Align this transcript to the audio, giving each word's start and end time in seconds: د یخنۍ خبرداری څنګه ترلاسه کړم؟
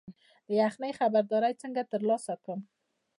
د 0.47 0.49
یخنۍ 0.61 0.91
خبرداری 0.99 1.53
څنګه 1.61 1.81
ترلاسه 1.91 2.33
کړم؟ 2.43 2.59